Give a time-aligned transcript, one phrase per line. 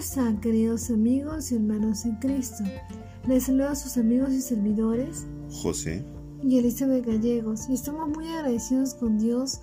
[0.00, 2.64] están, queridos amigos y hermanos en Cristo?
[3.28, 6.02] Les saludo a sus amigos y servidores, José
[6.42, 9.60] y Elizabeth Gallegos, y estamos muy agradecidos con Dios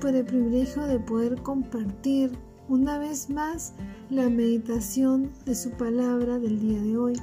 [0.00, 2.30] por el privilegio de poder compartir
[2.68, 3.72] una vez más
[4.10, 7.14] la meditación de su palabra del día de hoy.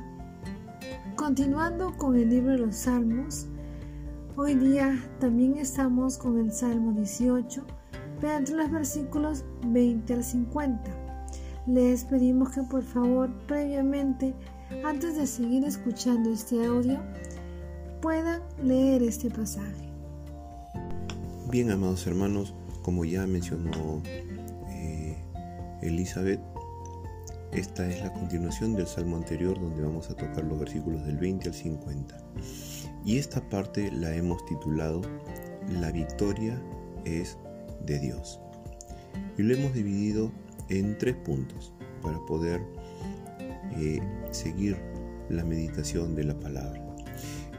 [1.16, 3.46] Continuando con el libro de los Salmos,
[4.36, 7.66] hoy día también estamos con el Salmo 18,
[8.20, 11.07] pero entre los versículos 20 al 50.
[11.68, 14.34] Les pedimos que por favor previamente,
[14.86, 16.98] antes de seguir escuchando este audio,
[18.02, 19.92] puedan leer este pasaje.
[21.52, 24.02] Bien, amados hermanos, como ya mencionó
[24.70, 25.18] eh,
[25.82, 26.40] Elizabeth,
[27.52, 31.50] esta es la continuación del salmo anterior donde vamos a tocar los versículos del 20
[31.50, 32.18] al 50.
[33.04, 35.02] Y esta parte la hemos titulado
[35.82, 36.62] La victoria
[37.04, 37.38] es
[37.86, 38.40] de Dios.
[39.38, 40.32] Y lo hemos dividido
[40.70, 42.62] en tres puntos para poder
[43.78, 44.02] eh,
[44.32, 44.78] seguir
[45.30, 46.84] la meditación de la palabra.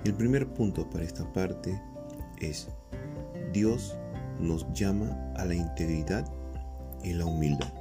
[0.05, 1.81] El primer punto para esta parte
[2.41, 2.69] es
[3.53, 3.97] Dios
[4.41, 6.31] nos llama a la integridad
[7.03, 7.73] y la humildad.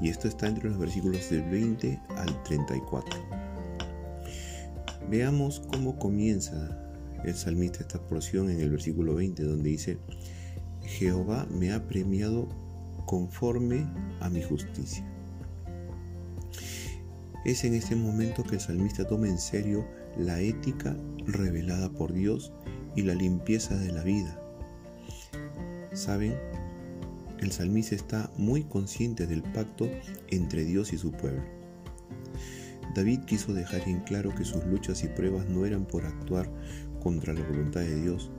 [0.00, 3.20] Y esto está entre los versículos del 20 al 34.
[5.08, 6.78] Veamos cómo comienza
[7.24, 9.98] el salmista esta porción en el versículo 20, donde dice,
[10.82, 12.48] Jehová me ha premiado
[13.06, 13.86] conforme
[14.20, 15.04] a mi justicia.
[17.44, 19.84] Es en este momento que el salmista toma en serio
[20.16, 22.52] la ética revelada por Dios
[22.94, 24.38] y la limpieza de la vida.
[25.92, 26.34] ¿Saben?
[27.40, 29.88] El salmista está muy consciente del pacto
[30.28, 31.42] entre Dios y su pueblo.
[32.94, 36.48] David quiso dejar en claro que sus luchas y pruebas no eran por actuar
[37.02, 38.30] contra la voluntad de Dios,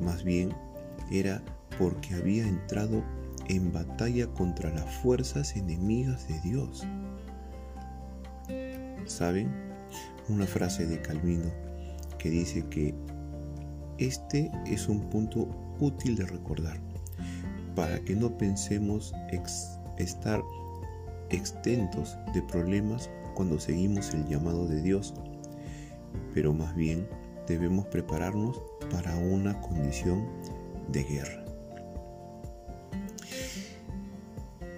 [0.00, 0.54] más bien
[1.10, 1.42] era
[1.78, 3.02] porque había entrado
[3.48, 6.86] en batalla contra las fuerzas enemigas de Dios.
[9.06, 9.50] ¿Saben?
[10.28, 11.50] Una frase de Calvino
[12.18, 12.94] que dice que
[13.98, 15.48] este es un punto
[15.80, 16.80] útil de recordar
[17.74, 19.12] para que no pensemos
[19.98, 20.42] estar
[21.30, 25.14] extentos de problemas cuando seguimos el llamado de Dios,
[26.34, 27.08] pero más bien
[27.48, 28.60] debemos prepararnos
[28.90, 30.26] para una condición
[30.88, 31.41] de guerra.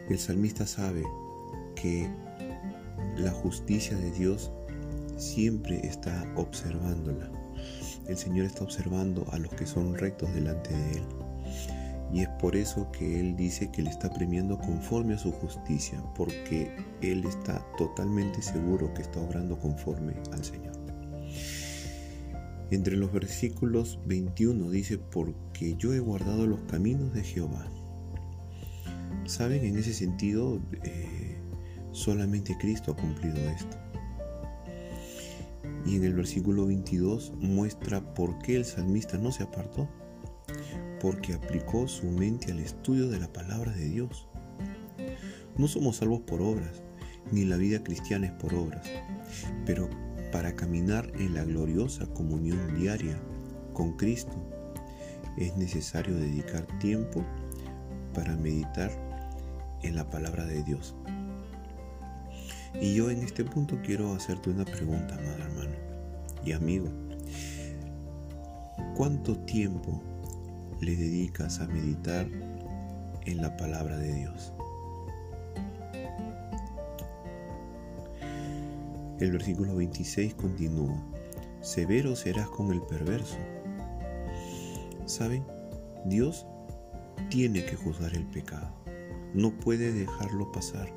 [0.08, 1.02] El salmista sabe
[1.74, 2.10] que
[3.16, 4.52] la justicia de Dios
[5.16, 7.30] siempre está observándola.
[8.06, 11.02] El Señor está observando a los que son rectos delante de Él.
[12.12, 16.02] Y es por eso que Él dice que le está premiando conforme a su justicia,
[16.14, 20.74] porque Él está totalmente seguro que está obrando conforme al Señor.
[22.70, 27.66] Entre los versículos 21 dice, porque yo he guardado los caminos de Jehová
[29.26, 31.36] Saben, en ese sentido, eh,
[31.92, 33.76] solamente Cristo ha cumplido esto.
[35.86, 39.88] Y en el versículo 22 muestra por qué el salmista no se apartó,
[41.00, 44.28] porque aplicó su mente al estudio de la palabra de Dios.
[45.56, 46.82] No somos salvos por obras,
[47.32, 48.86] ni la vida cristiana es por obras,
[49.64, 49.88] pero
[50.32, 53.18] para caminar en la gloriosa comunión diaria
[53.72, 54.36] con Cristo
[55.36, 57.24] es necesario dedicar tiempo
[58.14, 58.90] para meditar
[59.84, 60.94] en la palabra de Dios.
[62.80, 65.76] Y yo en este punto quiero hacerte una pregunta, amado hermano
[66.44, 66.88] y amigo.
[68.96, 70.02] ¿Cuánto tiempo
[70.80, 72.26] le dedicas a meditar
[73.26, 74.52] en la palabra de Dios?
[79.20, 80.96] El versículo 26 continúa,
[81.60, 83.36] severo serás con el perverso.
[85.06, 85.44] ¿Saben?
[86.06, 86.46] Dios
[87.30, 88.83] tiene que juzgar el pecado
[89.34, 90.88] no puede dejarlo pasar,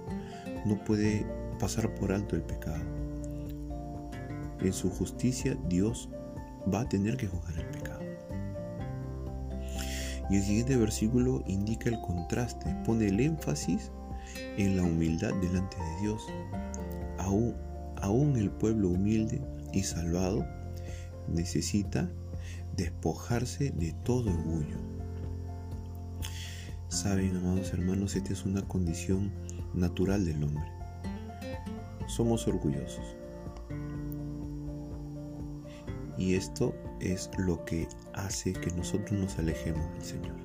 [0.66, 1.26] no puede
[1.60, 2.84] pasar por alto el pecado.
[4.62, 6.10] En su justicia Dios
[6.74, 8.02] va a tener que juzgar el pecado.
[10.30, 13.92] Y el siguiente versículo indica el contraste, pone el énfasis
[14.58, 16.22] en la humildad delante de Dios.
[17.18, 17.56] Aún,
[18.02, 19.42] aún el pueblo humilde
[19.74, 20.46] y salvado
[21.28, 22.10] necesita
[22.76, 24.97] despojarse de todo orgullo
[26.90, 29.32] Saben, amados hermanos, esta es una condición
[29.74, 30.72] natural del hombre.
[32.08, 33.06] Somos orgullosos.
[36.18, 40.36] Y esto es lo que hace que nosotros nos alejemos del Señor.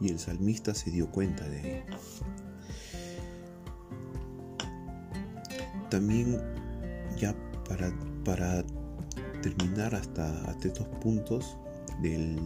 [0.00, 1.96] Y el salmista se dio cuenta de ello.
[5.88, 6.42] También
[7.16, 7.34] ya
[7.68, 7.92] para,
[8.24, 8.64] para
[9.42, 11.56] terminar hasta, hasta estos puntos
[12.02, 12.36] del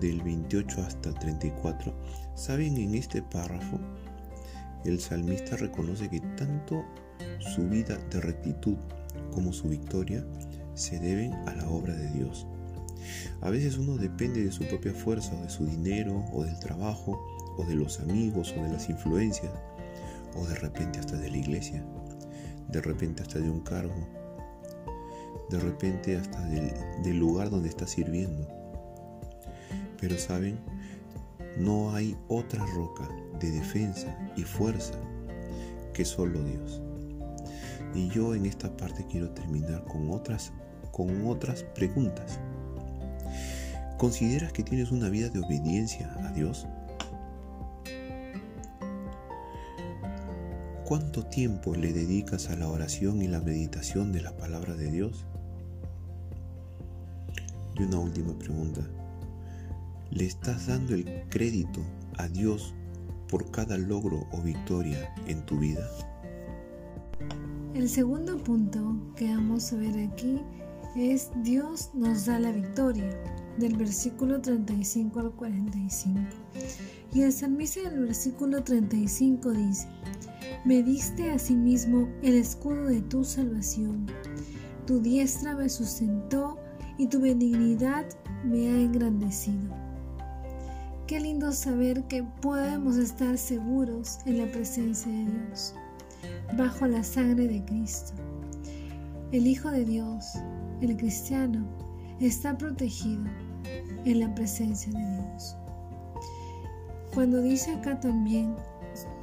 [0.00, 1.94] del 28 hasta el 34,
[2.34, 3.78] saben en este párrafo
[4.84, 6.84] el salmista reconoce que tanto
[7.38, 8.76] su vida de rectitud
[9.32, 10.24] como su victoria
[10.74, 12.46] se deben a la obra de Dios.
[13.40, 17.20] A veces uno depende de su propia fuerza o de su dinero o del trabajo
[17.56, 19.52] o de los amigos o de las influencias
[20.36, 21.84] o de repente hasta de la iglesia,
[22.68, 23.94] de repente hasta de un cargo,
[25.50, 28.63] de repente hasta del, lugar donde está sirviendo.
[30.04, 30.58] Pero saben,
[31.56, 33.08] no hay otra roca
[33.40, 34.92] de defensa y fuerza
[35.94, 36.82] que solo Dios.
[37.94, 40.52] Y yo en esta parte quiero terminar con otras,
[40.92, 42.38] con otras preguntas.
[43.96, 46.66] ¿Consideras que tienes una vida de obediencia a Dios?
[50.84, 55.24] ¿Cuánto tiempo le dedicas a la oración y la meditación de la palabra de Dios?
[57.76, 58.82] Y una última pregunta.
[60.14, 61.80] ¿Le estás dando el crédito
[62.18, 62.72] a Dios
[63.28, 65.90] por cada logro o victoria en tu vida?
[67.74, 70.40] El segundo punto que vamos a ver aquí
[70.94, 73.10] es Dios nos da la victoria,
[73.58, 76.20] del versículo 35 al 45.
[77.12, 79.88] Y el salmista del versículo 35 dice,
[80.64, 84.06] Me diste a sí mismo el escudo de tu salvación,
[84.86, 86.56] tu diestra me sustentó
[86.98, 88.06] y tu benignidad
[88.44, 89.83] me ha engrandecido.
[91.06, 95.74] Qué lindo saber que podemos estar seguros en la presencia de Dios
[96.56, 98.14] bajo la sangre de Cristo.
[99.30, 100.24] El Hijo de Dios,
[100.80, 101.66] el cristiano,
[102.20, 103.22] está protegido
[104.06, 105.56] en la presencia de Dios.
[107.12, 108.54] Cuando dice acá también,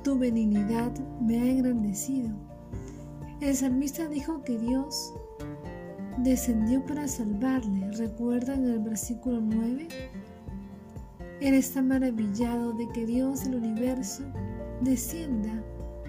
[0.03, 2.29] tu benignidad me ha engrandecido,
[3.41, 5.15] el salmista dijo que Dios
[6.19, 7.89] descendió para salvarle.
[7.93, 9.87] ¿Recuerdan el versículo 9?
[11.41, 14.21] Él está maravillado de que Dios del universo
[14.81, 15.51] descienda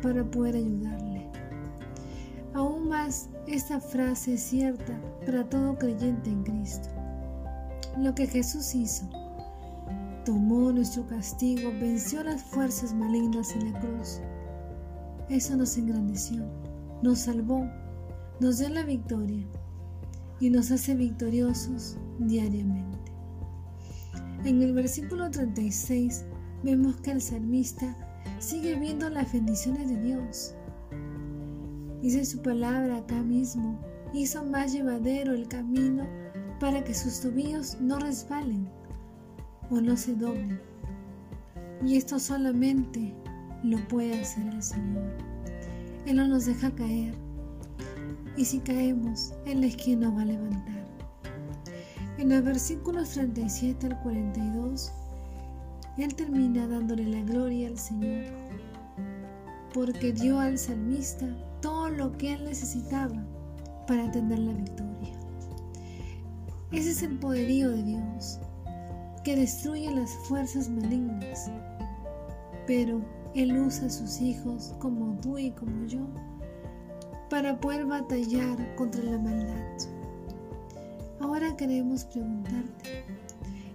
[0.02, 1.26] para poder ayudarle.
[2.52, 6.90] Aún más, esta frase es cierta para todo creyente en Cristo.
[7.96, 9.08] Lo que Jesús hizo,
[10.26, 14.20] tomó nuestro castigo, venció las fuerzas malignas en la cruz.
[15.30, 16.44] Eso nos engrandeció,
[17.02, 17.66] nos salvó,
[18.38, 19.46] nos dio la victoria
[20.40, 22.91] y nos hace victoriosos diariamente.
[24.44, 26.24] En el versículo 36
[26.64, 27.96] vemos que el salmista
[28.40, 30.54] sigue viendo las bendiciones de Dios.
[32.02, 33.78] Dice su palabra acá mismo,
[34.12, 36.04] hizo más llevadero el camino
[36.58, 38.68] para que sus tobillos no resbalen
[39.70, 40.60] o no se doblen.
[41.86, 43.14] Y esto solamente
[43.62, 45.16] lo puede hacer el Señor.
[46.04, 47.14] Él no nos deja caer.
[48.36, 50.81] Y si caemos, Él es quien nos va a levantar.
[52.22, 54.92] En los versículos 37 al 42
[55.98, 58.26] él termina dándole la gloria al Señor,
[59.74, 61.26] porque dio al salmista
[61.60, 63.26] todo lo que él necesitaba
[63.88, 65.18] para tener la victoria.
[66.70, 68.38] Ese es el poderío de Dios,
[69.24, 71.50] que destruye las fuerzas malignas,
[72.68, 73.00] pero
[73.34, 76.06] Él usa a sus hijos como tú y como yo
[77.28, 79.91] para poder batallar contra la maldad.
[81.32, 83.06] Ahora queremos preguntarte,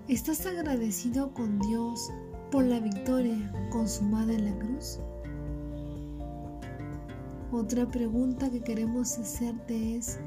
[0.07, 2.13] ¿Estás agradecido con Dios
[2.51, 4.99] por la victoria consumada en la cruz?
[7.51, 10.19] Otra pregunta que queremos hacerte es,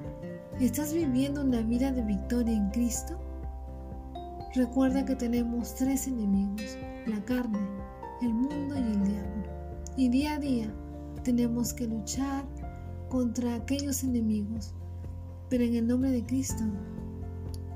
[0.58, 3.16] ¿estás viviendo una vida de victoria en Cristo?
[4.56, 7.60] Recuerda que tenemos tres enemigos, la carne,
[8.22, 9.44] el mundo y el diablo.
[9.96, 10.74] Y día a día
[11.22, 12.44] tenemos que luchar
[13.08, 14.74] contra aquellos enemigos.
[15.48, 16.64] Pero en el nombre de Cristo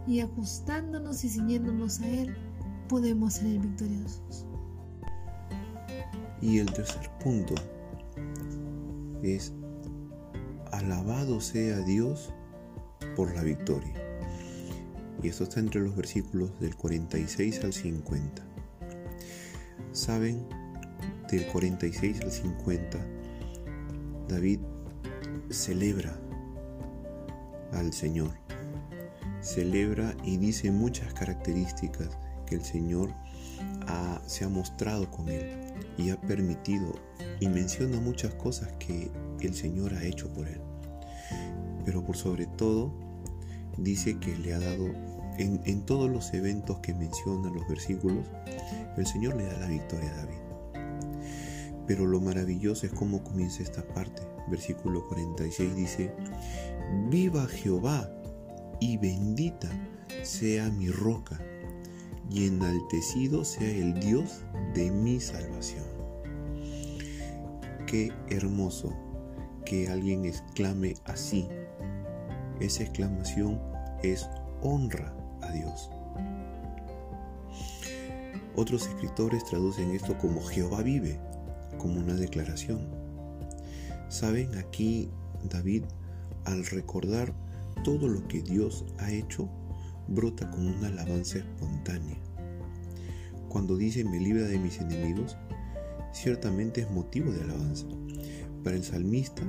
[0.06, 2.36] y ajustándonos y ciñéndonos a Él,
[2.88, 4.46] podemos ser victoriosos.
[6.40, 7.54] Y el tercer punto
[9.22, 9.52] es,
[10.72, 12.32] alabado sea Dios
[13.16, 13.94] por la victoria.
[15.22, 18.42] Y esto está entre los versículos del 46 al 50.
[19.92, 20.46] Saben,
[21.30, 22.98] del 46 al 50,
[24.28, 24.60] David
[25.48, 26.18] celebra
[27.72, 28.43] al Señor
[29.44, 32.08] celebra y dice muchas características
[32.46, 33.10] que el Señor
[34.26, 36.94] se ha mostrado con él y ha permitido
[37.40, 39.10] y menciona muchas cosas que
[39.40, 40.60] el Señor ha hecho por él.
[41.84, 42.92] Pero por sobre todo
[43.76, 44.86] dice que le ha dado
[45.36, 48.24] en, en todos los eventos que menciona los versículos,
[48.96, 50.38] el Señor le da la victoria a David.
[51.86, 54.22] Pero lo maravilloso es cómo comienza esta parte.
[54.48, 56.14] Versículo 46 dice,
[57.10, 58.10] Viva Jehová
[58.80, 59.70] y bendita
[60.22, 61.40] sea mi roca,
[62.30, 64.42] y enaltecido sea el Dios
[64.74, 65.84] de mi salvación.
[67.86, 68.92] qué hermoso
[69.64, 71.48] que alguien exclame así.
[72.60, 73.60] Esa exclamación
[74.02, 74.28] es
[74.62, 75.90] honra a Dios.
[78.56, 81.18] Otros escritores traducen esto como Jehová vive,
[81.78, 82.86] como una declaración.
[84.08, 85.10] Saben, aquí
[85.44, 85.84] David,
[86.44, 87.32] al recordar
[87.82, 89.48] todo lo que Dios ha hecho,
[90.08, 92.16] brota con una alabanza espontánea.
[93.48, 95.36] Cuando dice me libra de mis enemigos,
[96.12, 97.86] ciertamente es motivo de alabanza
[98.62, 99.42] para el salmista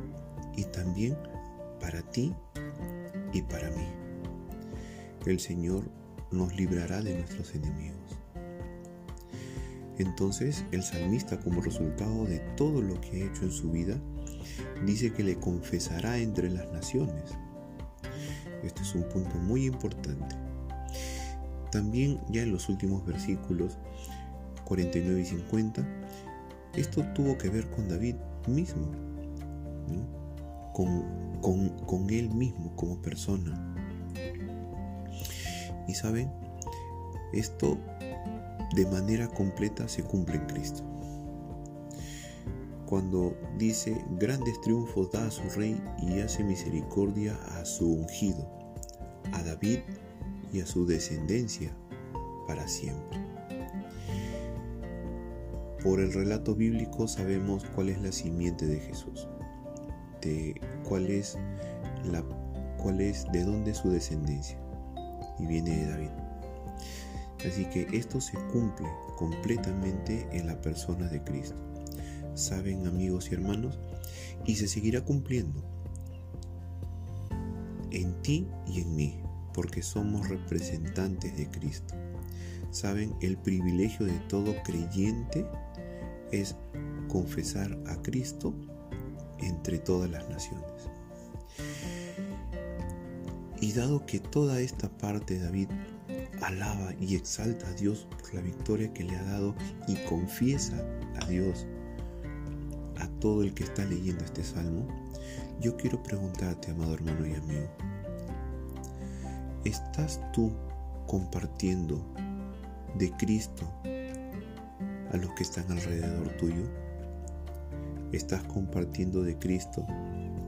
[0.56, 1.18] y también
[1.80, 2.34] para ti
[3.34, 3.88] y para mí.
[5.26, 5.90] El Señor
[6.32, 8.20] nos librará de nuestros enemigos.
[9.98, 13.98] Entonces el salmista como resultado de todo lo que ha hecho en su vida,
[14.86, 17.38] dice que le confesará entre las naciones.
[18.64, 20.36] Este es un punto muy importante.
[21.72, 23.78] También ya en los últimos versículos
[24.66, 25.86] 49 y 50,
[26.76, 28.16] esto tuvo que ver con David
[28.48, 28.92] mismo,
[30.74, 33.76] con, con, con él mismo como persona.
[35.88, 36.32] Y saben,
[37.34, 37.78] esto
[38.76, 40.84] de manera completa se cumple en Cristo.
[42.86, 48.48] Cuando dice, grandes triunfos da a su rey y hace misericordia a su ungido,
[49.34, 49.80] a David
[50.52, 51.76] y a su descendencia
[52.48, 53.20] para siempre.
[55.84, 59.28] Por el relato bíblico sabemos cuál es la simiente de Jesús,
[60.22, 61.38] de cuál es
[62.04, 62.24] la
[62.78, 64.60] cuál es de dónde es su descendencia
[65.40, 66.10] y viene de David.
[67.48, 68.88] Así que esto se cumple
[69.18, 71.56] completamente en la persona de Cristo.
[72.36, 73.80] ¿Saben amigos y hermanos?
[74.46, 75.64] Y se seguirá cumpliendo
[77.92, 79.20] en ti y en mí,
[79.54, 81.96] porque somos representantes de Cristo.
[82.72, 83.16] ¿Saben?
[83.22, 85.46] El privilegio de todo creyente
[86.34, 86.56] es
[87.08, 88.54] confesar a Cristo
[89.40, 90.90] entre todas las naciones.
[93.62, 95.70] Y dado que toda esta parte David
[96.42, 99.56] alaba y exalta a Dios por la victoria que le ha dado
[99.88, 100.86] y confiesa
[101.22, 101.66] a Dios
[103.00, 104.88] a todo el que está leyendo este salmo,
[105.60, 107.68] yo quiero preguntarte, amado hermano y amigo,
[109.64, 110.52] ¿estás tú
[111.08, 112.06] compartiendo
[112.98, 113.70] de Cristo
[115.12, 116.64] a los que están alrededor tuyo?
[118.12, 119.86] ¿Estás compartiendo de Cristo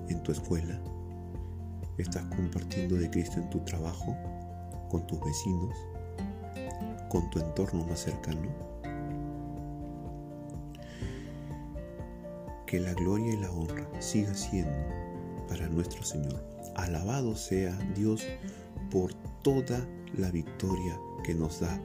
[0.10, 0.80] en tu escuela?
[1.98, 4.16] ¿Estás compartiendo de Cristo en tu trabajo?
[4.90, 5.76] con tus vecinos,
[7.10, 8.50] con tu entorno más cercano.
[12.68, 14.78] Que la gloria y la honra siga siendo
[15.48, 16.44] para nuestro Señor.
[16.76, 18.28] Alabado sea Dios
[18.92, 21.80] por toda la victoria que nos da.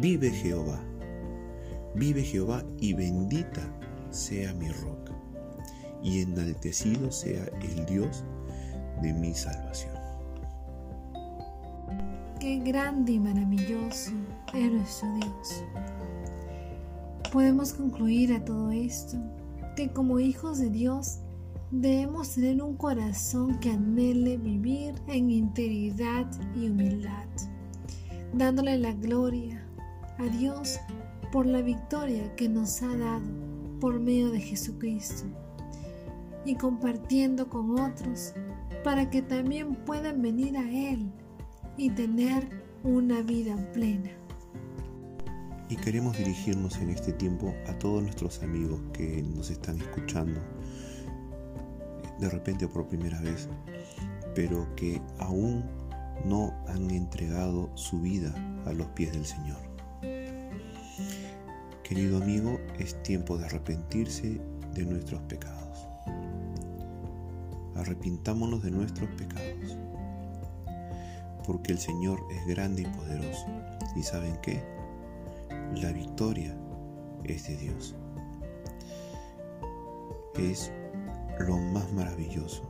[0.00, 0.78] Vive Jehová,
[1.96, 3.60] vive Jehová y bendita
[4.10, 5.12] sea mi roca,
[6.00, 8.22] y enaltecido sea el Dios
[9.02, 9.94] de mi salvación.
[12.38, 14.12] Qué grande y maravilloso
[14.54, 15.64] es nuestro Dios.
[17.32, 19.18] Podemos concluir a todo esto
[19.76, 21.20] que como hijos de Dios
[21.70, 27.26] debemos tener un corazón que anhele vivir en integridad y humildad,
[28.32, 29.64] dándole la gloria
[30.18, 30.80] a Dios
[31.32, 33.24] por la victoria que nos ha dado
[33.80, 35.24] por medio de Jesucristo
[36.44, 38.34] y compartiendo con otros
[38.82, 41.10] para que también puedan venir a Él
[41.76, 42.48] y tener
[42.82, 44.19] una vida plena.
[45.70, 50.40] Y queremos dirigirnos en este tiempo a todos nuestros amigos que nos están escuchando,
[52.18, 53.48] de repente por primera vez,
[54.34, 55.64] pero que aún
[56.24, 58.34] no han entregado su vida
[58.66, 59.58] a los pies del Señor.
[61.84, 64.40] Querido amigo, es tiempo de arrepentirse
[64.74, 65.86] de nuestros pecados.
[67.76, 69.78] Arrepintámonos de nuestros pecados
[71.46, 73.46] porque el Señor es grande y poderoso.
[73.96, 74.79] ¿Y saben qué?
[75.74, 76.56] La victoria
[77.24, 77.94] es de Dios.
[80.38, 80.72] Es
[81.38, 82.62] lo más maravilloso,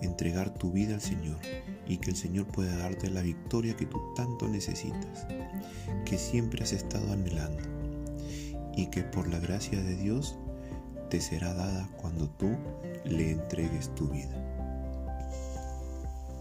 [0.00, 1.38] entregar tu vida al Señor
[1.86, 5.26] y que el Señor pueda darte la victoria que tú tanto necesitas,
[6.04, 7.62] que siempre has estado anhelando
[8.76, 10.38] y que por la gracia de Dios
[11.10, 12.56] te será dada cuando tú
[13.04, 14.57] le entregues tu vida.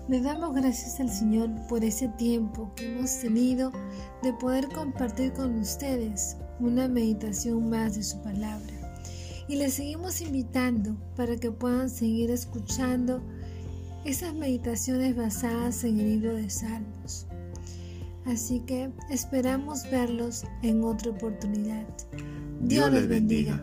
[0.07, 3.73] Le damos gracias al Señor por ese tiempo que hemos tenido
[4.23, 8.73] de poder compartir con ustedes una meditación más de su palabra.
[9.49, 13.21] Y les seguimos invitando para que puedan seguir escuchando
[14.05, 17.27] esas meditaciones basadas en el libro de Salmos.
[18.25, 21.85] Así que esperamos verlos en otra oportunidad.
[22.61, 23.61] Dios, les bendiga.